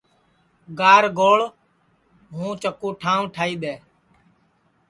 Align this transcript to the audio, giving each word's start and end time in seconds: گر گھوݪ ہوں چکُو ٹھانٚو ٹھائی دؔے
گر 0.79 1.03
گھوݪ 1.19 1.39
ہوں 2.33 2.51
چکُو 2.61 2.89
ٹھانٚو 3.01 3.27
ٹھائی 3.33 3.55
دؔے 3.61 3.75